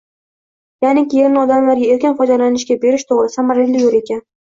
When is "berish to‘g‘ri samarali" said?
2.89-3.89